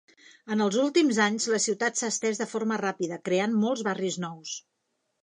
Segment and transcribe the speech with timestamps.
[0.53, 4.61] En els últims anys la ciutat s'ha estès de forma ràpida, creant molts barris nous.